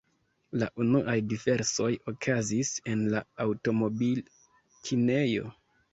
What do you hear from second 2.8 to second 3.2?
en